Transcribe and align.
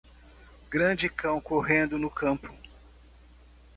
Grande 0.71 1.07
cão 1.07 1.39
correndo 1.39 1.99
no 1.99 2.09
campo. 2.09 2.51